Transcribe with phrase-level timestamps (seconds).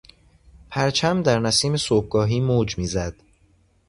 [0.69, 3.15] پرچم در نسیم صبحگاهی موج میزد.